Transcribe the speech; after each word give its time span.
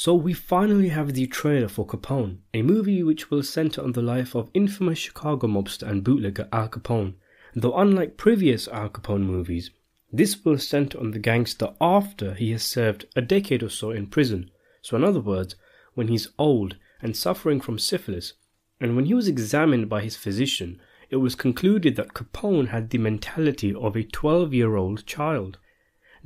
So 0.00 0.14
we 0.14 0.32
finally 0.32 0.90
have 0.90 1.14
the 1.14 1.26
trailer 1.26 1.66
for 1.66 1.84
Capone, 1.84 2.38
a 2.54 2.62
movie 2.62 3.02
which 3.02 3.32
will 3.32 3.42
center 3.42 3.82
on 3.82 3.90
the 3.90 4.00
life 4.00 4.36
of 4.36 4.48
infamous 4.54 5.00
Chicago 5.00 5.48
mobster 5.48 5.88
and 5.88 6.04
bootlegger 6.04 6.48
Al 6.52 6.68
Capone. 6.68 7.14
Though 7.56 7.76
unlike 7.76 8.16
previous 8.16 8.68
Al 8.68 8.90
Capone 8.90 9.24
movies, 9.24 9.72
this 10.12 10.44
will 10.44 10.56
center 10.56 11.00
on 11.00 11.10
the 11.10 11.18
gangster 11.18 11.74
after 11.80 12.34
he 12.34 12.52
has 12.52 12.62
served 12.62 13.06
a 13.16 13.20
decade 13.20 13.60
or 13.60 13.70
so 13.70 13.90
in 13.90 14.06
prison. 14.06 14.52
So 14.82 14.96
in 14.96 15.02
other 15.02 15.18
words, 15.18 15.56
when 15.94 16.06
he's 16.06 16.28
old 16.38 16.76
and 17.02 17.16
suffering 17.16 17.60
from 17.60 17.80
syphilis, 17.80 18.34
and 18.80 18.94
when 18.94 19.06
he 19.06 19.14
was 19.14 19.26
examined 19.26 19.88
by 19.88 20.02
his 20.02 20.16
physician, 20.16 20.80
it 21.10 21.16
was 21.16 21.34
concluded 21.34 21.96
that 21.96 22.14
Capone 22.14 22.68
had 22.68 22.90
the 22.90 22.98
mentality 22.98 23.74
of 23.74 23.96
a 23.96 24.04
12 24.04 24.54
year 24.54 24.76
old 24.76 25.06
child. 25.06 25.58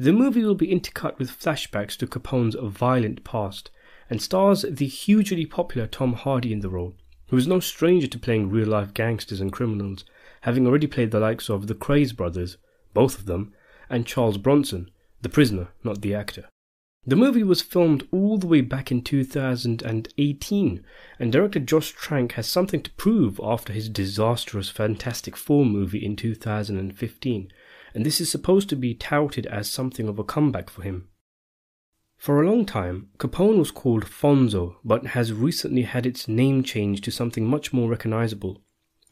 The 0.02 0.12
movie 0.12 0.42
will 0.42 0.56
be 0.56 0.66
intercut 0.66 1.16
with 1.20 1.30
flashbacks 1.30 1.96
to 1.98 2.08
Capone's 2.08 2.56
violent 2.60 3.22
past 3.22 3.70
and 4.10 4.20
stars 4.20 4.64
the 4.68 4.88
hugely 4.88 5.46
popular 5.46 5.86
Tom 5.86 6.14
Hardy 6.14 6.52
in 6.52 6.58
the 6.58 6.70
role, 6.70 6.96
who 7.28 7.36
is 7.36 7.46
no 7.46 7.60
stranger 7.60 8.08
to 8.08 8.18
playing 8.18 8.50
real 8.50 8.66
life 8.66 8.92
gangsters 8.94 9.40
and 9.40 9.52
criminals, 9.52 10.04
having 10.40 10.66
already 10.66 10.88
played 10.88 11.12
the 11.12 11.20
likes 11.20 11.48
of 11.48 11.68
the 11.68 11.76
Krays 11.76 12.12
brothers, 12.16 12.56
both 12.92 13.16
of 13.16 13.26
them, 13.26 13.54
and 13.88 14.04
Charles 14.04 14.38
Bronson, 14.38 14.90
the 15.20 15.28
prisoner, 15.28 15.68
not 15.84 16.00
the 16.00 16.16
actor. 16.16 16.48
The 17.06 17.14
movie 17.14 17.44
was 17.44 17.62
filmed 17.62 18.08
all 18.10 18.38
the 18.38 18.48
way 18.48 18.60
back 18.60 18.90
in 18.90 19.02
2018, 19.02 20.84
and 21.20 21.32
director 21.32 21.60
Josh 21.60 21.92
Trank 21.92 22.32
has 22.32 22.48
something 22.48 22.82
to 22.82 22.90
prove 22.94 23.40
after 23.40 23.72
his 23.72 23.88
disastrous 23.88 24.68
Fantastic 24.68 25.36
Four 25.36 25.64
movie 25.64 26.04
in 26.04 26.16
2015, 26.16 27.52
and 27.94 28.06
this 28.06 28.20
is 28.20 28.30
supposed 28.30 28.68
to 28.68 28.76
be 28.76 28.94
touted 28.94 29.46
as 29.46 29.68
something 29.68 30.08
of 30.08 30.18
a 30.18 30.24
comeback 30.24 30.70
for 30.70 30.82
him. 30.82 31.08
For 32.16 32.40
a 32.40 32.46
long 32.48 32.64
time, 32.64 33.08
Capone 33.18 33.58
was 33.58 33.72
called 33.72 34.04
Fonzo, 34.04 34.76
but 34.84 35.06
has 35.06 35.32
recently 35.32 35.82
had 35.82 36.06
its 36.06 36.28
name 36.28 36.62
changed 36.62 37.02
to 37.04 37.10
something 37.10 37.44
much 37.44 37.72
more 37.72 37.90
recognizable. 37.90 38.62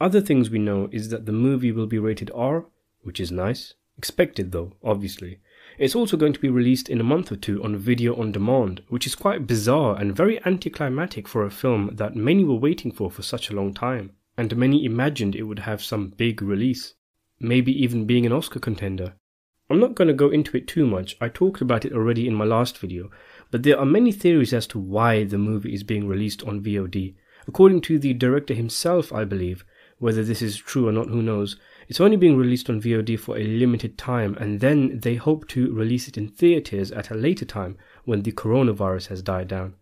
Other 0.00 0.20
things 0.20 0.48
we 0.48 0.60
know 0.60 0.88
is 0.92 1.08
that 1.08 1.27
the 1.27 1.32
movie 1.32 1.72
will 1.72 1.88
be 1.88 1.98
rated 1.98 2.30
R, 2.32 2.66
which 3.02 3.18
is 3.18 3.32
nice. 3.32 3.74
Expected 3.98 4.52
though, 4.52 4.74
obviously. 4.83 5.40
It's 5.77 5.96
also 5.96 6.16
going 6.16 6.33
to 6.34 6.40
be 6.40 6.48
released 6.48 6.88
in 6.88 7.00
a 7.00 7.05
month 7.05 7.33
or 7.33 7.36
two 7.36 7.62
on 7.64 7.77
video 7.77 8.14
on 8.14 8.33
demand, 8.33 8.83
which 8.88 9.06
is 9.06 9.14
quite 9.14 9.46
bizarre 9.46 9.98
and 9.98 10.16
very 10.16 10.40
anticlimactic 10.46 11.27
for 11.27 11.44
a 11.44 11.50
film 11.50 11.90
that 11.94 12.14
many 12.14 12.44
were 12.44 12.55
waiting 12.55 12.92
for 12.92 13.10
for 13.10 13.22
such 13.22 13.50
a 13.50 13.55
long 13.55 13.74
time, 13.74 14.12
and 14.38 14.56
many 14.56 14.84
imagined 14.84 15.34
it 15.34 15.42
would 15.42 15.58
have 15.58 15.83
some 15.83 16.10
big 16.10 16.40
release 16.40 16.94
maybe 17.41 17.72
even 17.83 18.05
being 18.05 18.27
an 18.27 18.33
Oscar 18.33 18.60
contender. 18.60 19.14
I'm 19.70 19.80
not 19.80 19.94
going 19.94 20.08
to 20.08 20.14
go 20.14 20.30
into 20.30 20.56
it 20.56 20.66
too 20.66 20.86
much, 20.86 21.16
I 21.20 21.28
talked 21.28 21.60
about 21.60 21.84
it 21.84 21.92
already 21.92 22.27
in 22.27 22.34
my 22.34 22.44
last 22.44 22.77
video, 22.77 23.10
but 23.50 23.62
there 23.62 23.78
are 23.78 23.86
many 23.86 24.12
theories 24.12 24.52
as 24.52 24.66
to 24.69 24.78
why 24.78 25.24
the 25.24 25.38
movie 25.38 25.72
is 25.72 25.84
being 25.84 26.08
released 26.08 26.42
on 26.42 26.61
VOD. 26.61 27.14
According 27.46 27.80
to 27.83 27.98
the 27.98 28.12
director 28.12 28.52
himself, 28.52 29.12
I 29.12 29.24
believe, 29.24 29.64
whether 29.98 30.24
this 30.24 30.42
is 30.42 30.56
true 30.56 30.88
or 30.88 30.92
not, 30.92 31.08
who 31.08 31.22
knows, 31.22 31.56
it's 31.88 32.00
only 32.00 32.16
being 32.16 32.36
released 32.36 32.68
on 32.68 32.80
VOD 32.80 33.18
for 33.18 33.38
a 33.38 33.44
limited 33.44 33.96
time 33.96 34.34
and 34.41 34.61
then 34.61 34.98
they 35.00 35.14
hope 35.14 35.46
to 35.48 35.72
release 35.72 36.08
it 36.08 36.18
in 36.18 36.28
theatres 36.28 36.91
at 36.91 37.11
a 37.11 37.14
later 37.14 37.44
time 37.44 37.77
when 38.05 38.22
the 38.22 38.33
coronavirus 38.33 39.08
has 39.08 39.22
died 39.22 39.48
down. 39.48 39.74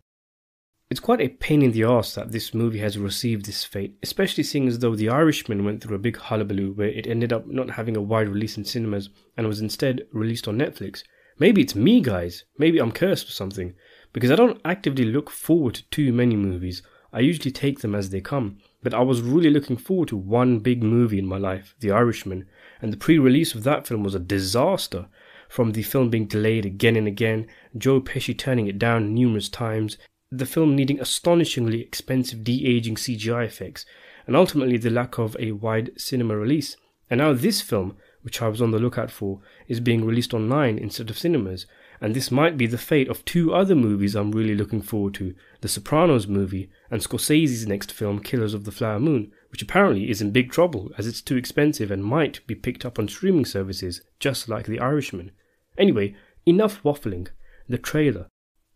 It's 0.91 1.01
quite 1.01 1.21
a 1.21 1.29
pain 1.29 1.61
in 1.61 1.73
the 1.73 1.85
ass 1.85 2.15
that 2.15 2.33
this 2.33 2.55
movie 2.55 2.79
has 2.79 2.97
received 2.97 3.45
this 3.45 3.63
fate, 3.63 3.99
especially 4.03 4.43
seeing 4.43 4.67
as 4.67 4.79
though 4.79 4.97
The 4.97 5.11
Irishman 5.11 5.63
went 5.63 5.83
through 5.83 5.97
a 5.97 6.01
big 6.01 6.17
hullabaloo 6.17 6.73
where 6.73 6.89
it 6.89 7.07
ended 7.07 7.31
up 7.31 7.47
not 7.47 7.73
having 7.73 7.95
a 7.95 8.01
wide 8.01 8.29
release 8.29 8.57
in 8.57 8.65
cinemas 8.65 9.11
and 9.37 9.47
was 9.47 9.61
instead 9.61 10.07
released 10.13 10.49
on 10.49 10.57
Netflix. 10.57 11.03
Maybe 11.39 11.61
it's 11.61 11.75
me, 11.75 12.01
guys. 12.01 12.45
Maybe 12.57 12.79
I'm 12.79 12.91
cursed 12.91 13.29
or 13.29 13.33
something. 13.33 13.75
Because 14.15 14.31
I 14.31 14.37
don't 14.37 14.63
actively 14.65 15.05
look 15.05 15.29
forward 15.29 15.75
to 15.75 15.89
too 15.91 16.11
many 16.11 16.37
movies. 16.37 16.81
I 17.13 17.21
usually 17.21 17.53
take 17.53 17.81
them 17.81 17.95
as 17.95 18.09
they 18.09 18.23
come. 18.23 18.57
But 18.83 18.95
I 18.95 19.01
was 19.01 19.21
really 19.21 19.51
looking 19.51 19.77
forward 19.77 20.09
to 20.09 20.17
one 20.17 20.59
big 20.61 20.83
movie 20.83 21.19
in 21.19 21.27
my 21.27 21.37
life, 21.37 21.75
The 21.81 21.91
Irishman, 21.91 22.49
and 22.81 22.95
the 22.95 22.97
pre 22.97 23.19
release 23.19 23.55
of 23.55 23.63
that 23.65 23.87
film 23.87 24.05
was 24.05 24.15
a 24.15 24.21
disaster. 24.21 25.09
From 25.51 25.73
the 25.73 25.83
film 25.83 26.09
being 26.09 26.27
delayed 26.27 26.65
again 26.65 26.97
and 26.97 27.07
again, 27.07 27.47
Joe 27.77 28.01
Pesci 28.01 28.37
turning 28.37 28.69
it 28.69 28.79
down 28.79 29.15
numerous 29.15 29.51
times, 29.51 29.99
the 30.31 30.47
film 30.47 30.77
needing 30.77 31.01
astonishingly 31.01 31.81
expensive 31.81 32.45
de 32.45 32.67
aging 32.67 32.97
CGI 32.97 33.47
effects, 33.47 33.87
and 34.27 34.37
ultimately 34.37 34.77
the 34.77 34.91
lack 34.91 35.19
of 35.19 35.37
a 35.41 35.53
wide 35.53 35.91
cinema 35.97 36.37
release. 36.37 36.77
And 37.09 37.19
now 37.19 37.33
this 37.33 37.63
film, 37.63 37.97
which 38.23 38.43
I 38.43 38.49
was 38.49 38.61
on 38.61 38.71
the 38.71 38.79
lookout 38.79 39.11
for, 39.11 39.41
is 39.69 39.81
being 39.81 40.05
released 40.05 40.35
online 40.35 40.77
instead 40.77 41.09
of 41.09 41.19
cinemas, 41.19 41.67
and 42.01 42.15
this 42.15 42.31
might 42.31 42.57
be 42.57 42.67
the 42.67 42.79
fate 42.79 43.09
of 43.09 43.25
two 43.25 43.53
other 43.53 43.75
movies 43.75 44.15
I'm 44.15 44.31
really 44.31 44.55
looking 44.55 44.83
forward 44.83 45.15
to 45.15 45.35
The 45.63 45.69
Sopranos 45.69 46.29
movie 46.29 46.71
and 46.91 47.01
Scorsese's 47.01 47.67
next 47.67 47.91
film, 47.91 48.21
Killers 48.21 48.55
of 48.55 48.65
the 48.65 48.71
Flower 48.71 49.01
Moon, 49.01 49.33
which 49.51 49.63
apparently 49.63 50.11
is 50.11 50.21
in 50.21 50.31
big 50.31 50.53
trouble 50.53 50.93
as 50.97 51.07
it's 51.07 51.23
too 51.23 51.37
expensive 51.37 51.91
and 51.91 52.05
might 52.05 52.47
be 52.47 52.55
picked 52.55 52.85
up 52.85 52.99
on 52.99 53.09
streaming 53.09 53.45
services, 53.45 54.03
just 54.21 54.49
like 54.49 54.67
The 54.67 54.79
Irishman. 54.79 55.33
Anyway, 55.77 56.15
enough 56.47 56.83
waffling. 56.83 57.29
The 57.69 57.79
trailer. 57.79 58.29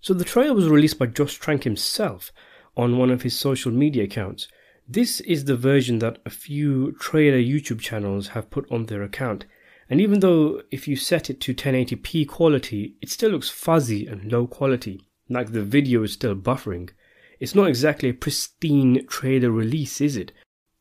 So 0.02 0.14
the 0.14 0.24
trailer 0.24 0.52
was 0.52 0.68
released 0.68 0.98
by 0.98 1.06
Josh 1.06 1.38
Trank 1.38 1.62
himself 1.62 2.32
on 2.76 2.98
one 2.98 3.10
of 3.10 3.22
his 3.22 3.38
social 3.38 3.70
media 3.70 4.02
accounts. 4.02 4.48
This 4.88 5.20
is 5.20 5.44
the 5.44 5.56
version 5.56 6.00
that 6.00 6.18
a 6.26 6.30
few 6.30 6.90
trailer 6.98 7.38
YouTube 7.38 7.78
channels 7.78 8.28
have 8.28 8.50
put 8.50 8.68
on 8.68 8.86
their 8.86 9.04
account. 9.04 9.44
And 9.88 10.00
even 10.00 10.18
though 10.18 10.62
if 10.72 10.88
you 10.88 10.96
set 10.96 11.30
it 11.30 11.40
to 11.42 11.54
1080p 11.54 12.26
quality, 12.26 12.96
it 13.00 13.10
still 13.10 13.30
looks 13.30 13.48
fuzzy 13.48 14.08
and 14.08 14.30
low 14.32 14.48
quality, 14.48 15.06
like 15.28 15.52
the 15.52 15.62
video 15.62 16.02
is 16.02 16.14
still 16.14 16.34
buffering. 16.34 16.90
It's 17.38 17.54
not 17.54 17.69
exactly 17.69 18.08
a 18.08 18.14
pristine 18.14 19.06
trailer 19.06 19.52
release, 19.52 20.00
is 20.00 20.16
it? 20.16 20.32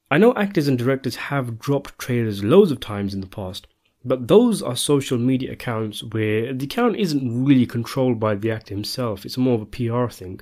I 0.09 0.17
know 0.17 0.33
actors 0.33 0.67
and 0.67 0.79
directors 0.79 1.15
have 1.15 1.59
dropped 1.59 1.99
trailers 1.99 2.43
loads 2.43 2.71
of 2.71 2.79
times 2.79 3.13
in 3.13 3.21
the 3.21 3.27
past, 3.27 3.67
but 4.03 4.28
those 4.28 4.62
are 4.62 4.75
social 4.75 5.17
media 5.17 5.51
accounts 5.51 6.03
where 6.03 6.53
the 6.53 6.66
account 6.66 6.97
isn't 6.97 7.45
really 7.45 7.66
controlled 7.66 8.19
by 8.19 8.35
the 8.35 8.51
actor 8.51 8.73
himself, 8.73 9.25
it's 9.25 9.38
more 9.38 9.56
of 9.56 9.62
a 9.62 9.66
PR 9.66 10.07
thing. 10.07 10.41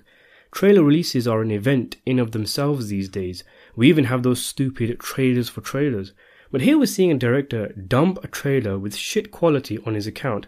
Trailer 0.51 0.83
releases 0.83 1.27
are 1.27 1.41
an 1.41 1.51
event 1.51 1.97
in 2.05 2.17
of 2.19 2.31
themselves 2.31 2.87
these 2.87 3.09
days. 3.09 3.43
We 3.75 3.87
even 3.89 4.05
have 4.05 4.23
those 4.23 4.43
stupid 4.43 4.99
trailers 4.99 5.49
for 5.49 5.61
trailers. 5.61 6.13
But 6.51 6.61
here 6.61 6.79
we're 6.79 6.87
seeing 6.87 7.11
a 7.11 7.17
director 7.17 7.67
dump 7.73 8.23
a 8.23 8.27
trailer 8.27 8.79
with 8.79 8.95
shit 8.95 9.29
quality 9.29 9.77
on 9.85 9.93
his 9.93 10.07
account. 10.07 10.47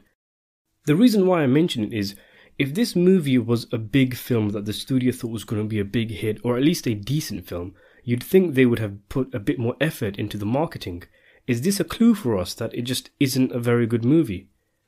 The 0.85 0.95
reason 0.95 1.27
why 1.27 1.43
I 1.43 1.47
mention 1.47 1.83
it 1.83 1.93
is 1.93 2.15
if 2.57 2.73
this 2.73 2.95
movie 2.95 3.37
was 3.37 3.67
a 3.71 3.77
big 3.77 4.15
film 4.15 4.49
that 4.49 4.65
the 4.65 4.73
studio 4.73 5.11
thought 5.11 5.31
was 5.31 5.43
going 5.43 5.61
to 5.61 5.67
be 5.67 5.79
a 5.79 5.85
big 5.85 6.11
hit, 6.11 6.39
or 6.43 6.57
at 6.57 6.63
least 6.63 6.87
a 6.87 6.95
decent 6.95 7.47
film, 7.47 7.75
you'd 8.03 8.23
think 8.23 8.53
they 8.53 8.65
would 8.65 8.79
have 8.79 9.07
put 9.09 9.33
a 9.33 9.39
bit 9.39 9.59
more 9.59 9.75
effort 9.79 10.17
into 10.17 10.37
the 10.37 10.45
marketing. 10.45 11.03
Is 11.47 11.61
this 11.61 11.79
a 11.79 11.83
clue 11.83 12.13
for 12.13 12.37
us 12.37 12.53
that 12.55 12.73
it 12.73 12.83
just 12.83 13.09
isn't 13.19 13.51
a 13.51 13.59
very 13.59 13.87
good 13.87 14.05
movie? 14.05 14.47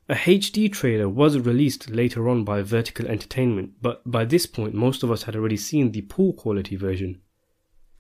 A 0.10 0.16
HD 0.16 0.72
trailer 0.72 1.10
was 1.10 1.40
released 1.40 1.90
later 1.90 2.30
on 2.30 2.44
by 2.44 2.62
Vertical 2.62 3.08
Entertainment, 3.08 3.74
but 3.82 4.02
by 4.10 4.26
this 4.26 4.46
point 4.46 4.74
most 4.74 5.02
of 5.02 5.10
us 5.10 5.24
had 5.24 5.36
already 5.36 5.58
seen 5.58 5.92
the 5.92 6.02
poor 6.02 6.34
quality 6.34 6.76
version. 6.76 7.22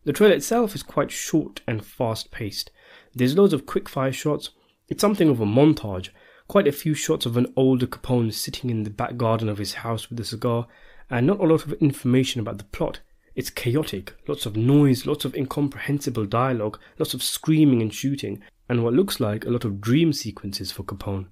The 0.04 0.14
trailer 0.14 0.36
itself 0.36 0.76
is 0.76 0.84
quite 0.84 1.12
short 1.12 1.62
and 1.66 1.84
fast 1.84 2.30
paced. 2.30 2.72
There's 3.16 3.38
loads 3.38 3.54
of 3.54 3.66
quick 3.66 3.88
fire 3.88 4.12
shots. 4.12 4.50
It's 4.90 5.02
something 5.02 5.30
of 5.30 5.40
a 5.40 5.46
montage. 5.46 6.10
Quite 6.48 6.68
a 6.68 6.74
few 6.74 6.94
shots 6.94 7.26
of 7.26 7.38
an 7.38 7.54
older 7.56 7.88
Capone 7.88 8.34
sitting 8.34 8.70
in 8.70 8.84
the 8.84 8.90
back 8.90 9.16
garden 9.16 9.48
of 9.48 9.58
his 9.58 9.76
house 9.76 10.10
with 10.10 10.20
a 10.20 10.26
cigar, 10.26 10.68
and 11.10 11.26
not 11.26 11.40
a 11.40 11.46
lot 11.46 11.66
of 11.66 11.74
information 11.74 12.42
about 12.42 12.58
the 12.58 12.66
plot. 12.66 13.00
It's 13.36 13.50
chaotic, 13.50 14.14
lots 14.28 14.46
of 14.46 14.56
noise, 14.56 15.08
lots 15.08 15.26
of 15.26 15.34
incomprehensible 15.34 16.26
dialogue, 16.26 16.80
lots 17.00 17.16
of 17.16 17.24
screaming 17.24 17.82
and 17.82 17.94
shooting, 17.94 18.44
and 18.70 18.84
what 18.84 18.94
looks 18.94 19.20
like 19.20 19.46
a 19.46 19.50
lot 19.50 19.66
of 19.66 19.82
dream 19.82 20.14
sequences 20.14 20.72
for 20.72 20.84
Capone. 20.84 21.28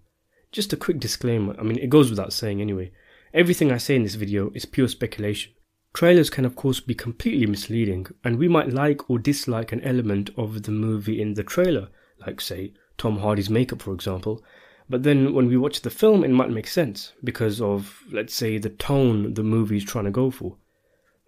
Just 0.52 0.74
a 0.74 0.78
quick 0.78 1.00
disclaimer, 1.00 1.56
I 1.60 1.64
mean, 1.64 1.78
it 1.78 1.90
goes 1.90 2.10
without 2.10 2.34
saying 2.34 2.60
anyway. 2.60 2.92
Everything 3.34 3.72
I 3.72 3.78
say 3.78 3.96
in 3.96 4.04
this 4.04 4.16
video 4.16 4.52
is 4.56 4.66
pure 4.66 4.88
speculation. 4.88 5.54
Trailers 5.94 6.30
can, 6.30 6.44
of 6.44 6.56
course, 6.56 6.80
be 6.80 6.96
completely 6.96 7.46
misleading, 7.46 8.08
and 8.24 8.40
we 8.40 8.48
might 8.48 8.74
like 8.74 9.10
or 9.10 9.20
dislike 9.20 9.72
an 9.72 9.82
element 9.82 10.30
of 10.38 10.64
the 10.64 10.72
movie 10.72 11.22
in 11.22 11.36
the 11.36 11.44
trailer, 11.44 11.90
like, 12.26 12.42
say, 12.42 12.74
Tom 12.98 13.20
Hardy's 13.20 13.50
makeup, 13.50 13.82
for 13.82 13.94
example. 13.94 14.44
But 14.90 15.04
then 15.04 15.34
when 15.34 15.48
we 15.48 15.56
watch 15.56 15.82
the 15.82 15.90
film, 15.90 16.24
it 16.24 16.30
might 16.30 16.50
make 16.50 16.68
sense 16.68 17.14
because 17.24 17.62
of, 17.62 18.02
let's 18.12 18.34
say, 18.34 18.58
the 18.58 18.70
tone 18.70 19.36
the 19.36 19.44
movie 19.44 19.78
is 19.78 19.86
trying 19.86 20.06
to 20.06 20.12
go 20.12 20.32
for. 20.32 20.58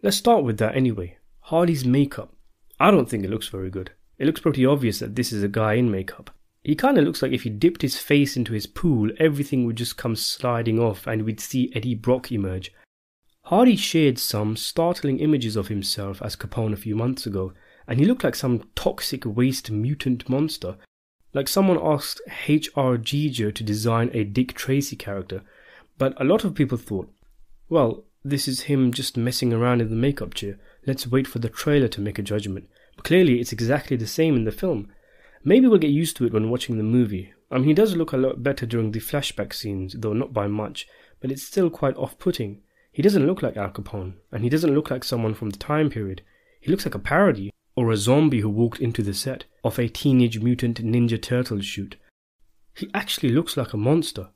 Let's 0.03 0.17
start 0.17 0.43
with 0.43 0.57
that 0.57 0.75
anyway. 0.75 1.15
Hardy's 1.39 1.85
makeup. 1.85 2.35
I 2.77 2.91
don't 2.91 3.09
think 3.09 3.23
it 3.23 3.29
looks 3.29 3.47
very 3.47 3.69
good. 3.69 3.91
It 4.17 4.25
looks 4.25 4.41
pretty 4.41 4.65
obvious 4.65 4.99
that 4.99 5.15
this 5.15 5.31
is 5.31 5.43
a 5.43 5.47
guy 5.47 5.75
in 5.75 5.89
makeup. 5.89 6.29
He 6.61 6.75
kinda 6.75 7.01
looks 7.01 7.21
like 7.21 7.31
if 7.31 7.43
he 7.43 7.49
dipped 7.49 7.81
his 7.81 7.97
face 7.97 8.35
into 8.35 8.51
his 8.51 8.67
pool, 8.67 9.11
everything 9.17 9.65
would 9.65 9.77
just 9.77 9.95
come 9.95 10.17
sliding 10.17 10.77
off 10.77 11.07
and 11.07 11.21
we'd 11.23 11.39
see 11.39 11.71
Eddie 11.73 11.95
Brock 11.95 12.33
emerge. 12.33 12.73
Hardy 13.43 13.77
shared 13.77 14.19
some 14.19 14.57
startling 14.57 15.19
images 15.19 15.55
of 15.55 15.69
himself 15.69 16.21
as 16.21 16.35
Capone 16.35 16.73
a 16.73 16.77
few 16.77 16.97
months 16.97 17.25
ago, 17.25 17.53
and 17.87 17.97
he 17.97 18.05
looked 18.05 18.25
like 18.25 18.35
some 18.35 18.69
toxic 18.75 19.23
waste 19.25 19.71
mutant 19.71 20.27
monster. 20.27 20.75
Like 21.33 21.47
someone 21.47 21.79
asked 21.81 22.21
H.R. 22.47 22.97
Giger 22.97 23.55
to 23.55 23.63
design 23.63 24.09
a 24.13 24.25
Dick 24.25 24.53
Tracy 24.53 24.97
character, 24.97 25.43
but 25.97 26.19
a 26.19 26.25
lot 26.25 26.43
of 26.43 26.55
people 26.55 26.77
thought, 26.77 27.09
well, 27.69 28.03
this 28.23 28.47
is 28.47 28.61
him 28.61 28.91
just 28.91 29.17
messing 29.17 29.51
around 29.51 29.81
in 29.81 29.89
the 29.89 29.95
makeup 29.95 30.33
chair. 30.33 30.57
Let's 30.85 31.07
wait 31.07 31.27
for 31.27 31.39
the 31.39 31.49
trailer 31.49 31.87
to 31.89 32.01
make 32.01 32.17
a 32.17 32.23
judgment. 32.23 32.69
But 32.95 33.05
clearly, 33.05 33.39
it's 33.39 33.51
exactly 33.51 33.97
the 33.97 34.07
same 34.07 34.35
in 34.35 34.45
the 34.45 34.51
film. 34.51 34.89
Maybe 35.43 35.67
we'll 35.67 35.79
get 35.79 35.91
used 35.91 36.15
to 36.17 36.25
it 36.25 36.33
when 36.33 36.49
watching 36.49 36.77
the 36.77 36.83
movie. 36.83 37.33
I 37.51 37.57
mean, 37.57 37.67
he 37.67 37.73
does 37.73 37.95
look 37.95 38.13
a 38.13 38.17
lot 38.17 38.41
better 38.41 38.65
during 38.65 38.91
the 38.91 38.99
flashback 38.99 39.53
scenes, 39.53 39.95
though 39.97 40.13
not 40.13 40.33
by 40.33 40.47
much, 40.47 40.87
but 41.19 41.31
it's 41.31 41.43
still 41.43 41.69
quite 41.69 41.97
off 41.97 42.17
putting. 42.17 42.61
He 42.91 43.01
doesn't 43.01 43.27
look 43.27 43.41
like 43.41 43.57
Al 43.57 43.71
Capone, 43.71 44.13
and 44.31 44.43
he 44.43 44.49
doesn't 44.49 44.73
look 44.73 44.89
like 44.89 45.03
someone 45.03 45.33
from 45.33 45.49
the 45.49 45.57
time 45.57 45.89
period. 45.89 46.21
He 46.61 46.71
looks 46.71 46.85
like 46.85 46.95
a 46.95 46.99
parody, 46.99 47.51
or 47.75 47.91
a 47.91 47.97
zombie 47.97 48.39
who 48.39 48.49
walked 48.49 48.79
into 48.79 49.01
the 49.01 49.13
set 49.13 49.45
of 49.63 49.79
a 49.79 49.89
Teenage 49.89 50.39
Mutant 50.39 50.83
Ninja 50.83 51.21
Turtles 51.21 51.65
shoot. 51.65 51.97
He 52.75 52.89
actually 52.93 53.29
looks 53.29 53.57
like 53.57 53.73
a 53.73 53.77
monster. 53.77 54.29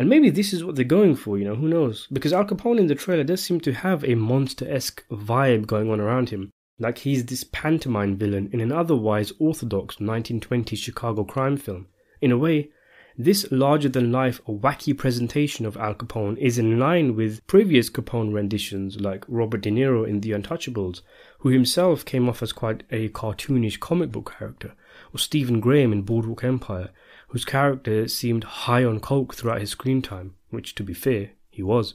And 0.00 0.08
maybe 0.08 0.30
this 0.30 0.54
is 0.54 0.64
what 0.64 0.76
they're 0.76 0.84
going 0.86 1.14
for, 1.14 1.36
you 1.36 1.44
know, 1.44 1.54
who 1.54 1.68
knows? 1.68 2.06
Because 2.10 2.32
Al 2.32 2.46
Capone 2.46 2.78
in 2.78 2.86
the 2.86 2.94
trailer 2.94 3.22
does 3.22 3.42
seem 3.42 3.60
to 3.60 3.74
have 3.74 4.02
a 4.02 4.14
monster 4.14 4.66
esque 4.66 5.04
vibe 5.10 5.66
going 5.66 5.90
on 5.90 6.00
around 6.00 6.30
him. 6.30 6.50
Like 6.78 6.96
he's 6.96 7.26
this 7.26 7.44
pantomime 7.44 8.16
villain 8.16 8.48
in 8.50 8.62
an 8.62 8.72
otherwise 8.72 9.34
orthodox 9.38 9.96
1920s 9.96 10.78
Chicago 10.78 11.22
crime 11.24 11.58
film. 11.58 11.88
In 12.22 12.32
a 12.32 12.38
way, 12.38 12.70
this 13.18 13.46
larger 13.50 13.90
than 13.90 14.10
life 14.10 14.40
wacky 14.48 14.96
presentation 14.96 15.66
of 15.66 15.76
Al 15.76 15.94
Capone 15.94 16.38
is 16.38 16.56
in 16.56 16.78
line 16.78 17.14
with 17.14 17.46
previous 17.46 17.90
Capone 17.90 18.32
renditions 18.32 18.98
like 18.98 19.26
Robert 19.28 19.60
De 19.60 19.70
Niro 19.70 20.08
in 20.08 20.22
The 20.22 20.30
Untouchables, 20.30 21.02
who 21.40 21.50
himself 21.50 22.06
came 22.06 22.26
off 22.26 22.42
as 22.42 22.54
quite 22.54 22.84
a 22.90 23.10
cartoonish 23.10 23.80
comic 23.80 24.10
book 24.10 24.34
character, 24.38 24.72
or 25.12 25.18
Stephen 25.18 25.60
Graham 25.60 25.92
in 25.92 26.02
Boardwalk 26.02 26.44
Empire, 26.44 26.90
whose 27.28 27.44
character 27.44 28.08
seemed 28.08 28.44
high 28.44 28.84
on 28.84 29.00
coke 29.00 29.34
throughout 29.34 29.60
his 29.60 29.70
screen 29.70 30.02
time, 30.02 30.34
which, 30.50 30.74
to 30.74 30.82
be 30.82 30.94
fair, 30.94 31.30
he 31.48 31.62
was. 31.62 31.94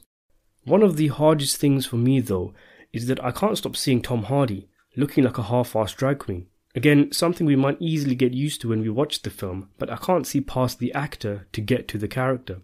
One 0.63 0.81
of 0.81 0.97
the 0.97 1.07
hardest 1.07 1.57
things 1.57 1.85
for 1.85 1.97
me, 1.97 2.19
though, 2.19 2.53
is 2.91 3.07
that 3.07 3.23
I 3.23 3.31
can't 3.31 3.57
stop 3.57 3.75
seeing 3.75 4.01
Tom 4.01 4.23
Hardy 4.23 4.69
looking 4.95 5.23
like 5.23 5.37
a 5.37 5.43
half-assed 5.43 5.95
drag 5.95 6.19
queen. 6.19 6.47
Again, 6.73 7.11
something 7.11 7.45
we 7.45 7.55
might 7.55 7.77
easily 7.81 8.15
get 8.15 8.33
used 8.33 8.61
to 8.61 8.69
when 8.69 8.81
we 8.81 8.89
watch 8.89 9.21
the 9.21 9.29
film, 9.29 9.69
but 9.77 9.89
I 9.89 9.97
can't 9.97 10.27
see 10.27 10.41
past 10.41 10.79
the 10.79 10.93
actor 10.93 11.47
to 11.53 11.61
get 11.61 11.87
to 11.89 11.97
the 11.97 12.07
character. 12.07 12.61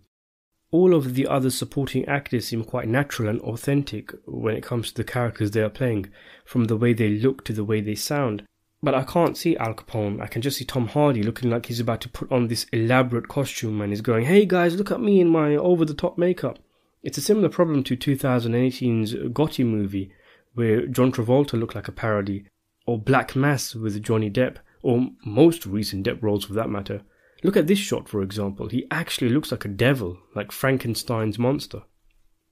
All 0.72 0.94
of 0.94 1.16
the 1.16 1.28
other 1.28 1.50
supporting 1.50 2.06
actors 2.06 2.48
seem 2.48 2.64
quite 2.64 2.88
natural 2.88 3.30
and 3.30 3.42
authentic 3.42 4.14
when 4.26 4.56
it 4.56 4.64
comes 4.64 4.90
to 4.90 4.96
the 4.96 5.04
characters 5.04 5.52
they 5.52 5.62
are 5.62 5.70
playing, 5.70 6.10
from 6.46 6.66
the 6.66 6.78
way 6.78 6.94
they 6.94 7.10
look 7.10 7.44
to 7.46 7.54
the 7.54 7.66
way 7.66 7.82
they 7.82 7.96
sound, 7.96 8.44
but 8.84 8.96
I 8.96 9.04
can't 9.04 9.38
see 9.38 9.56
Al 9.58 9.74
Capone. 9.74 10.22
I 10.22 10.28
can 10.28 10.42
just 10.42 10.58
see 10.58 10.66
Tom 10.66 10.88
Hardy 10.88 11.24
looking 11.24 11.50
like 11.50 11.68
he's 11.68 11.80
about 11.80 12.02
to 12.02 12.10
put 12.10 12.32
on 12.32 12.48
this 12.48 12.66
elaborate 12.72 13.28
costume 13.28 13.82
and 13.82 13.94
is 13.94 14.02
going, 14.02 14.26
hey 14.26 14.46
guys, 14.46 14.76
look 14.76 14.92
at 14.92 15.02
me 15.02 15.22
in 15.22 15.28
my 15.28 15.56
over 15.56 15.86
the 15.86 15.94
top 15.94 16.18
makeup. 16.18 16.60
It's 17.04 17.18
a 17.18 17.22
similar 17.22 17.50
problem 17.50 17.84
to 17.84 17.98
2018's 17.98 19.14
Gotti 19.34 19.66
movie, 19.66 20.12
where 20.54 20.86
John 20.88 21.12
Travolta 21.12 21.60
looked 21.60 21.76
like 21.76 21.88
a 21.88 21.92
parody, 21.92 22.46
or 22.86 23.00
Black 23.00 23.36
Mass 23.36 23.76
with 23.76 24.02
Johnny 24.04 24.30
Depp, 24.30 24.58
or 24.82 25.10
most 25.26 25.66
recent 25.66 26.06
Depp 26.06 26.22
roles 26.22 26.46
for 26.46 26.54
that 26.54 26.70
matter. 26.70 27.02
Look 27.44 27.58
at 27.58 27.68
this 27.68 27.80
shot, 27.80 28.08
for 28.08 28.22
example. 28.22 28.68
He 28.68 28.86
actually 28.92 29.30
looks 29.30 29.52
like 29.52 29.66
a 29.66 29.70
devil, 29.70 30.20
like 30.36 30.52
Frankenstein's 30.52 31.40
monster. 31.40 31.84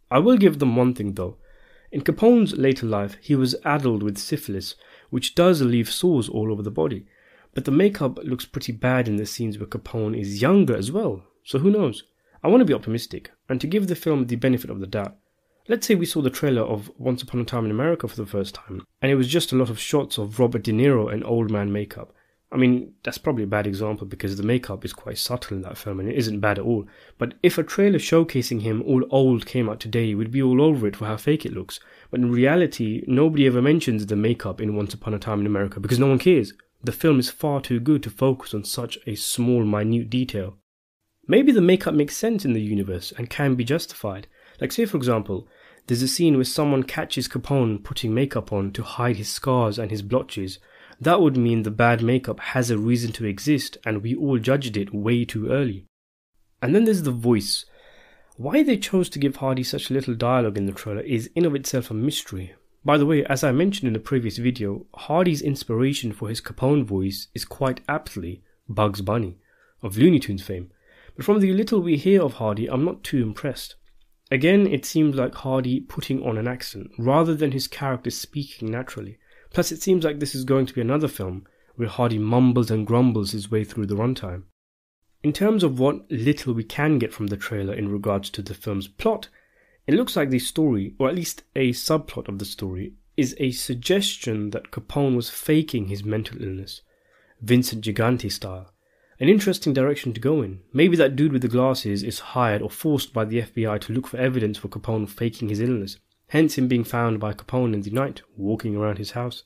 I 0.09 0.19
will 0.19 0.37
give 0.37 0.59
them 0.59 0.75
one 0.75 0.95
thing 0.95 1.13
though. 1.13 1.37
In 1.91 2.01
Capone's 2.01 2.53
later 2.53 2.85
life, 2.85 3.17
he 3.21 3.35
was 3.35 3.55
addled 3.65 4.03
with 4.03 4.17
syphilis, 4.17 4.75
which 5.09 5.35
does 5.35 5.61
leave 5.61 5.91
sores 5.91 6.29
all 6.29 6.51
over 6.51 6.61
the 6.61 6.71
body. 6.71 7.05
But 7.53 7.65
the 7.65 7.71
makeup 7.71 8.19
looks 8.23 8.45
pretty 8.45 8.71
bad 8.71 9.07
in 9.07 9.15
the 9.15 9.25
scenes 9.25 9.57
where 9.57 9.67
Capone 9.67 10.19
is 10.19 10.41
younger 10.41 10.75
as 10.75 10.91
well, 10.91 11.23
so 11.43 11.59
who 11.59 11.71
knows? 11.71 12.03
I 12.43 12.47
want 12.47 12.61
to 12.61 12.65
be 12.65 12.73
optimistic, 12.73 13.31
and 13.49 13.59
to 13.59 13.67
give 13.67 13.87
the 13.87 13.95
film 13.95 14.27
the 14.27 14.35
benefit 14.35 14.69
of 14.69 14.79
the 14.79 14.87
doubt. 14.87 15.17
Let's 15.67 15.85
say 15.85 15.95
we 15.95 16.05
saw 16.05 16.21
the 16.21 16.29
trailer 16.29 16.61
of 16.61 16.91
Once 16.97 17.21
Upon 17.21 17.41
a 17.41 17.45
Time 17.45 17.65
in 17.65 17.71
America 17.71 18.07
for 18.07 18.15
the 18.15 18.25
first 18.25 18.55
time, 18.55 18.85
and 19.01 19.11
it 19.11 19.15
was 19.15 19.27
just 19.27 19.51
a 19.51 19.55
lot 19.55 19.69
of 19.69 19.79
shots 19.79 20.17
of 20.17 20.39
Robert 20.39 20.63
De 20.63 20.71
Niro 20.71 21.11
and 21.13 21.23
old 21.23 21.51
man 21.51 21.71
makeup. 21.71 22.13
I 22.51 22.57
mean, 22.57 22.93
that's 23.03 23.19
probably 23.19 23.43
a 23.43 23.47
bad 23.47 23.67
example 23.67 24.07
because 24.07 24.35
the 24.35 24.43
makeup 24.43 24.83
is 24.83 24.91
quite 24.91 25.19
subtle 25.19 25.55
in 25.55 25.61
that 25.61 25.77
film 25.77 25.99
and 25.99 26.09
it 26.09 26.17
isn't 26.17 26.39
bad 26.39 26.57
at 26.57 26.65
all. 26.65 26.87
But 27.19 27.35
if 27.43 27.59
a 27.59 27.63
trailer 27.63 27.99
showcasing 27.99 28.61
him 28.61 28.81
all 28.87 29.03
old 29.11 29.45
came 29.45 29.69
out 29.69 29.79
today, 29.79 30.15
we'd 30.15 30.31
be 30.31 30.41
all 30.41 30.61
over 30.61 30.87
it 30.87 30.95
for 30.95 31.05
how 31.05 31.17
fake 31.17 31.45
it 31.45 31.53
looks. 31.53 31.79
But 32.09 32.21
in 32.21 32.31
reality, 32.31 33.03
nobody 33.05 33.45
ever 33.45 33.61
mentions 33.61 34.05
the 34.05 34.15
makeup 34.15 34.59
in 34.59 34.75
Once 34.75 34.95
Upon 34.95 35.13
a 35.13 35.19
Time 35.19 35.41
in 35.41 35.45
America 35.45 35.79
because 35.79 35.99
no 35.99 36.07
one 36.07 36.17
cares. 36.17 36.53
The 36.83 36.91
film 36.91 37.19
is 37.19 37.29
far 37.29 37.61
too 37.61 37.79
good 37.79 38.01
to 38.03 38.09
focus 38.09 38.53
on 38.55 38.63
such 38.63 38.97
a 39.05 39.13
small, 39.13 39.63
minute 39.63 40.09
detail. 40.09 40.57
Maybe 41.27 41.51
the 41.51 41.61
makeup 41.61 41.93
makes 41.93 42.17
sense 42.17 42.45
in 42.45 42.53
the 42.53 42.61
universe 42.61 43.13
and 43.15 43.29
can 43.29 43.53
be 43.53 43.63
justified. 43.63 44.27
Like, 44.59 44.71
say, 44.71 44.85
for 44.85 44.97
example, 44.97 45.47
there's 45.85 46.01
a 46.01 46.07
scene 46.07 46.35
where 46.35 46.45
someone 46.45 46.83
catches 46.83 47.27
Capone 47.27 47.83
putting 47.83 48.13
makeup 48.13 48.51
on 48.51 48.71
to 48.71 48.81
hide 48.81 49.17
his 49.17 49.29
scars 49.29 49.77
and 49.77 49.91
his 49.91 50.01
blotches. 50.01 50.57
That 51.01 51.21
would 51.21 51.37
mean 51.37 51.63
the 51.63 51.71
bad 51.71 52.01
makeup 52.01 52.39
has 52.39 52.69
a 52.69 52.77
reason 52.77 53.11
to 53.13 53.25
exist 53.25 53.77
and 53.85 54.01
we 54.01 54.15
all 54.15 54.37
judged 54.37 54.75
it 54.75 54.93
way 54.93 55.23
too 55.23 55.49
early. 55.49 55.85
And 56.61 56.75
then 56.75 56.83
there's 56.83 57.03
the 57.03 57.11
voice. 57.11 57.65
Why 58.35 58.63
they 58.63 58.77
chose 58.77 59.09
to 59.09 59.19
give 59.19 59.37
Hardy 59.37 59.63
such 59.63 59.89
little 59.89 60.15
dialogue 60.15 60.57
in 60.57 60.65
the 60.65 60.71
trailer 60.71 61.01
is 61.01 61.29
in 61.35 61.45
of 61.45 61.55
itself 61.55 61.91
a 61.91 61.93
mystery. 61.93 62.53
By 62.83 62.97
the 62.97 63.05
way, 63.05 63.25
as 63.25 63.43
I 63.43 63.51
mentioned 63.51 63.87
in 63.87 63.93
the 63.93 63.99
previous 63.99 64.37
video, 64.37 64.85
Hardy's 64.93 65.41
inspiration 65.41 66.13
for 66.13 66.29
his 66.29 66.41
Capone 66.41 66.85
voice 66.85 67.27
is 67.33 67.45
quite 67.45 67.81
aptly 67.87 68.41
Bugs 68.67 69.01
Bunny, 69.01 69.37
of 69.83 69.97
Looney 69.97 70.19
Tunes 70.19 70.41
fame. 70.41 70.71
But 71.15 71.25
from 71.25 71.39
the 71.39 71.53
little 71.53 71.81
we 71.81 71.97
hear 71.97 72.21
of 72.21 72.35
Hardy, 72.35 72.69
I'm 72.69 72.85
not 72.85 73.03
too 73.03 73.21
impressed. 73.21 73.75
Again, 74.31 74.65
it 74.67 74.85
seems 74.85 75.15
like 75.15 75.35
Hardy 75.35 75.81
putting 75.81 76.23
on 76.25 76.37
an 76.37 76.47
accent, 76.47 76.91
rather 76.97 77.35
than 77.35 77.51
his 77.51 77.67
character 77.67 78.09
speaking 78.09 78.71
naturally. 78.71 79.17
Plus, 79.51 79.71
it 79.71 79.81
seems 79.81 80.03
like 80.03 80.19
this 80.19 80.35
is 80.35 80.43
going 80.43 80.65
to 80.65 80.73
be 80.73 80.81
another 80.81 81.07
film 81.07 81.45
where 81.75 81.87
Hardy 81.87 82.19
mumbles 82.19 82.69
and 82.69 82.85
grumbles 82.85 83.31
his 83.31 83.49
way 83.49 83.63
through 83.63 83.85
the 83.85 83.95
runtime. 83.95 84.43
In 85.23 85.33
terms 85.33 85.63
of 85.63 85.79
what 85.79 86.09
little 86.09 86.53
we 86.53 86.63
can 86.63 86.99
get 86.99 87.13
from 87.13 87.27
the 87.27 87.37
trailer 87.37 87.73
in 87.73 87.91
regards 87.91 88.29
to 88.31 88.41
the 88.41 88.53
film's 88.53 88.87
plot, 88.87 89.27
it 89.87 89.93
looks 89.93 90.15
like 90.15 90.29
the 90.29 90.39
story, 90.39 90.93
or 90.99 91.09
at 91.09 91.15
least 91.15 91.43
a 91.55 91.71
subplot 91.71 92.27
of 92.27 92.39
the 92.39 92.45
story, 92.45 92.93
is 93.17 93.35
a 93.39 93.51
suggestion 93.51 94.51
that 94.51 94.71
Capone 94.71 95.15
was 95.15 95.29
faking 95.29 95.87
his 95.87 96.03
mental 96.03 96.41
illness, 96.41 96.81
Vincent 97.41 97.83
Gigante 97.83 98.31
style. 98.31 98.71
An 99.19 99.27
interesting 99.27 99.73
direction 99.73 100.13
to 100.13 100.21
go 100.21 100.41
in. 100.41 100.61
Maybe 100.71 100.95
that 100.95 101.17
dude 101.17 101.33
with 101.33 101.41
the 101.41 101.49
glasses 101.49 102.03
is 102.03 102.19
hired 102.19 102.61
or 102.61 102.69
forced 102.69 103.11
by 103.11 103.25
the 103.25 103.41
FBI 103.41 103.81
to 103.81 103.93
look 103.93 104.07
for 104.07 104.17
evidence 104.17 104.57
for 104.57 104.69
Capone 104.69 105.09
faking 105.09 105.49
his 105.49 105.59
illness, 105.59 105.97
hence 106.29 106.57
him 106.57 106.67
being 106.67 106.83
found 106.83 107.19
by 107.19 107.33
Capone 107.33 107.73
in 107.73 107.81
the 107.81 107.91
night, 107.91 108.21
walking 108.35 108.75
around 108.75 108.97
his 108.97 109.11
house. 109.11 109.43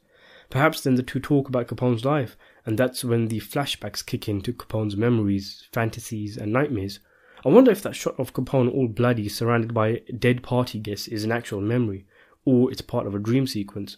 Perhaps 0.49 0.81
then 0.81 0.95
the 0.95 1.03
two 1.03 1.19
talk 1.19 1.47
about 1.47 1.67
Capone's 1.67 2.05
life, 2.05 2.37
and 2.65 2.77
that's 2.77 3.03
when 3.03 3.27
the 3.27 3.39
flashbacks 3.39 4.05
kick 4.05 4.29
in 4.29 4.41
to 4.41 4.53
Capone's 4.53 4.95
memories, 4.95 5.67
fantasies, 5.71 6.37
and 6.37 6.53
nightmares. 6.53 6.99
I 7.45 7.49
wonder 7.49 7.71
if 7.71 7.81
that 7.81 7.95
shot 7.95 8.19
of 8.19 8.33
Capone 8.33 8.73
all 8.73 8.87
bloody, 8.87 9.27
surrounded 9.27 9.73
by 9.73 10.01
dead 10.17 10.43
party 10.43 10.79
guests, 10.79 11.07
is 11.07 11.23
an 11.23 11.31
actual 11.31 11.61
memory, 11.61 12.05
or 12.45 12.71
it's 12.71 12.81
part 12.81 13.07
of 13.07 13.15
a 13.15 13.19
dream 13.19 13.47
sequence, 13.47 13.97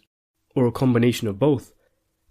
or 0.56 0.66
a 0.66 0.72
combination 0.72 1.28
of 1.28 1.40
both. 1.40 1.74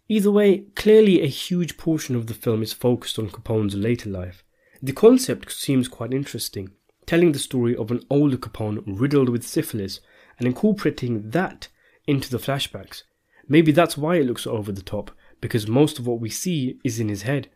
Either 0.08 0.30
way, 0.30 0.64
clearly 0.74 1.22
a 1.22 1.26
huge 1.26 1.76
portion 1.76 2.14
of 2.14 2.26
the 2.26 2.34
film 2.34 2.62
is 2.62 2.72
focused 2.72 3.18
on 3.18 3.30
Capone's 3.30 3.74
later 3.74 4.10
life. 4.10 4.44
The 4.82 4.92
concept 4.92 5.52
seems 5.52 5.88
quite 5.88 6.12
interesting, 6.12 6.70
telling 7.06 7.32
the 7.32 7.38
story 7.38 7.76
of 7.76 7.90
an 7.90 8.04
older 8.10 8.36
Capone 8.36 8.82
riddled 8.86 9.28
with 9.28 9.46
syphilis 9.46 10.00
and 10.38 10.46
incorporating 10.46 11.30
that 11.30 11.68
into 12.06 12.30
the 12.30 12.38
flashbacks. 12.38 13.02
Maybe 13.48 13.72
that's 13.72 13.98
why 13.98 14.16
it 14.16 14.26
looks 14.26 14.46
over 14.46 14.72
the 14.72 14.82
top, 14.82 15.10
because 15.40 15.68
most 15.68 15.98
of 15.98 16.06
what 16.06 16.20
we 16.20 16.30
see 16.30 16.78
is 16.84 17.00
in 17.00 17.08
his 17.08 17.22
head. 17.22 17.48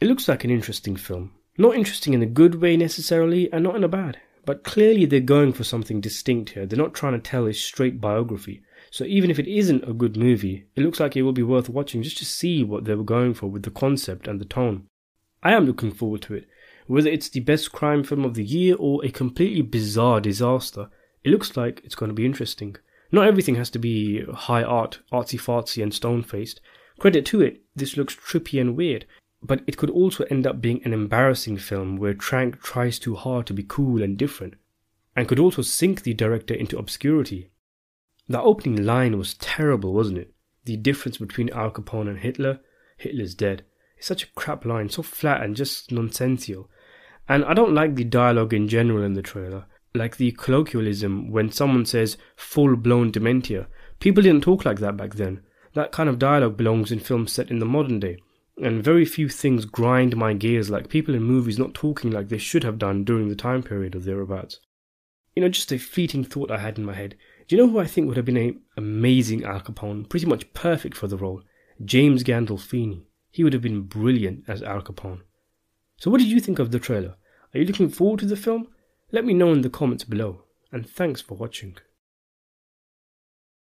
It 0.00 0.08
looks 0.08 0.28
like 0.28 0.44
an 0.44 0.50
interesting 0.50 0.96
film. 0.96 1.32
Not 1.58 1.74
interesting 1.74 2.14
in 2.14 2.22
a 2.22 2.26
good 2.26 2.56
way 2.62 2.76
necessarily, 2.76 3.52
and 3.52 3.62
not 3.62 3.76
in 3.76 3.84
a 3.84 3.88
bad. 3.88 4.18
But 4.46 4.64
clearly 4.64 5.04
they're 5.04 5.20
going 5.20 5.52
for 5.52 5.64
something 5.64 6.00
distinct 6.00 6.50
here. 6.50 6.64
They're 6.64 6.78
not 6.78 6.94
trying 6.94 7.12
to 7.12 7.18
tell 7.18 7.46
a 7.46 7.52
straight 7.52 8.00
biography. 8.00 8.62
So 8.90 9.04
even 9.04 9.30
if 9.30 9.38
it 9.38 9.46
isn't 9.46 9.88
a 9.88 9.92
good 9.92 10.16
movie, 10.16 10.66
it 10.74 10.82
looks 10.82 10.98
like 10.98 11.16
it 11.16 11.22
will 11.22 11.32
be 11.32 11.42
worth 11.42 11.68
watching 11.68 12.02
just 12.02 12.18
to 12.18 12.24
see 12.24 12.64
what 12.64 12.84
they 12.84 12.94
were 12.94 13.04
going 13.04 13.34
for 13.34 13.48
with 13.48 13.62
the 13.62 13.70
concept 13.70 14.26
and 14.26 14.40
the 14.40 14.46
tone. 14.46 14.86
I 15.42 15.52
am 15.52 15.66
looking 15.66 15.92
forward 15.92 16.22
to 16.22 16.34
it. 16.34 16.48
Whether 16.86 17.10
it's 17.10 17.28
the 17.28 17.40
best 17.40 17.70
crime 17.70 18.02
film 18.02 18.24
of 18.24 18.34
the 18.34 18.44
year 18.44 18.74
or 18.78 19.04
a 19.04 19.10
completely 19.10 19.62
bizarre 19.62 20.20
disaster, 20.20 20.88
it 21.24 21.30
looks 21.30 21.56
like 21.56 21.80
it's 21.84 21.94
going 21.94 22.10
to 22.10 22.14
be 22.14 22.24
interesting. 22.24 22.76
Not 23.12 23.26
everything 23.26 23.56
has 23.56 23.70
to 23.70 23.78
be 23.78 24.24
high 24.24 24.62
art, 24.62 25.00
artsy 25.12 25.38
fartsy, 25.40 25.82
and 25.82 25.92
stone 25.92 26.22
faced. 26.22 26.60
Credit 26.98 27.24
to 27.26 27.40
it, 27.40 27.62
this 27.74 27.96
looks 27.96 28.14
trippy 28.14 28.60
and 28.60 28.76
weird, 28.76 29.06
but 29.42 29.62
it 29.66 29.76
could 29.76 29.90
also 29.90 30.24
end 30.24 30.46
up 30.46 30.60
being 30.60 30.82
an 30.84 30.92
embarrassing 30.92 31.56
film 31.56 31.96
where 31.96 32.14
Trank 32.14 32.62
tries 32.62 32.98
too 32.98 33.14
hard 33.14 33.46
to 33.46 33.54
be 33.54 33.64
cool 33.66 34.02
and 34.02 34.16
different, 34.16 34.54
and 35.16 35.26
could 35.26 35.38
also 35.38 35.62
sink 35.62 36.02
the 36.02 36.14
director 36.14 36.54
into 36.54 36.78
obscurity. 36.78 37.50
The 38.28 38.40
opening 38.40 38.84
line 38.84 39.18
was 39.18 39.34
terrible, 39.34 39.92
wasn't 39.92 40.18
it? 40.18 40.32
The 40.64 40.76
difference 40.76 41.18
between 41.18 41.50
Al 41.50 41.70
Capone 41.70 42.08
and 42.08 42.18
Hitler. 42.18 42.60
Hitler's 42.96 43.34
dead. 43.34 43.64
It's 43.96 44.06
such 44.06 44.22
a 44.22 44.32
crap 44.36 44.64
line, 44.64 44.88
so 44.88 45.02
flat 45.02 45.42
and 45.42 45.56
just 45.56 45.90
nonsensical. 45.90 46.70
And 47.28 47.44
I 47.44 47.54
don't 47.54 47.74
like 47.74 47.96
the 47.96 48.04
dialogue 48.04 48.54
in 48.54 48.68
general 48.68 49.02
in 49.02 49.14
the 49.14 49.22
trailer. 49.22 49.66
Like 49.94 50.16
the 50.16 50.32
colloquialism 50.32 51.30
when 51.30 51.50
someone 51.50 51.84
says 51.84 52.16
full 52.36 52.76
blown 52.76 53.10
dementia. 53.10 53.66
People 53.98 54.22
didn't 54.22 54.42
talk 54.44 54.64
like 54.64 54.78
that 54.78 54.96
back 54.96 55.14
then. 55.14 55.42
That 55.74 55.92
kind 55.92 56.08
of 56.08 56.18
dialogue 56.18 56.56
belongs 56.56 56.90
in 56.90 56.98
films 56.98 57.32
set 57.32 57.50
in 57.50 57.58
the 57.58 57.66
modern 57.66 58.00
day. 58.00 58.18
And 58.62 58.84
very 58.84 59.04
few 59.04 59.28
things 59.28 59.64
grind 59.64 60.16
my 60.16 60.34
gears 60.34 60.70
like 60.70 60.88
people 60.88 61.14
in 61.14 61.22
movies 61.22 61.58
not 61.58 61.74
talking 61.74 62.10
like 62.10 62.28
they 62.28 62.38
should 62.38 62.64
have 62.64 62.78
done 62.78 63.04
during 63.04 63.28
the 63.28 63.36
time 63.36 63.62
period 63.62 63.94
or 63.94 64.00
thereabouts. 64.00 64.60
You 65.34 65.42
know, 65.42 65.48
just 65.48 65.72
a 65.72 65.78
fleeting 65.78 66.24
thought 66.24 66.50
I 66.50 66.58
had 66.58 66.76
in 66.76 66.84
my 66.84 66.94
head. 66.94 67.16
Do 67.46 67.56
you 67.56 67.62
know 67.62 67.68
who 67.70 67.78
I 67.78 67.86
think 67.86 68.06
would 68.08 68.16
have 68.16 68.26
been 68.26 68.36
an 68.36 68.60
amazing 68.76 69.44
Al 69.44 69.60
Capone, 69.60 70.08
pretty 70.08 70.26
much 70.26 70.52
perfect 70.52 70.96
for 70.96 71.06
the 71.06 71.16
role? 71.16 71.42
James 71.84 72.22
Gandolfini. 72.22 73.04
He 73.30 73.44
would 73.44 73.52
have 73.52 73.62
been 73.62 73.82
brilliant 73.82 74.44
as 74.48 74.62
Al 74.62 74.82
Capone. 74.82 75.22
So, 75.96 76.10
what 76.10 76.18
did 76.18 76.28
you 76.28 76.40
think 76.40 76.58
of 76.58 76.70
the 76.70 76.78
trailer? 76.78 77.16
Are 77.54 77.58
you 77.58 77.64
looking 77.64 77.88
forward 77.88 78.20
to 78.20 78.26
the 78.26 78.36
film? 78.36 78.68
Let 79.12 79.24
me 79.24 79.34
know 79.34 79.52
in 79.52 79.62
the 79.62 79.70
comments 79.70 80.04
below, 80.04 80.44
and 80.70 80.88
thanks 80.88 81.20
for 81.20 81.34
watching. 81.34 81.76